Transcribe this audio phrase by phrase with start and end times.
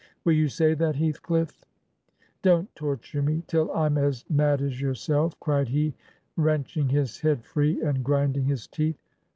[0.25, 1.61] Will you say that, HeathclifiF?'
[2.41, 5.93] 'Don't torture me till I'm as mad as yourself,' cried he,
[6.35, 8.97] wrenching his head free and grinding his teeth.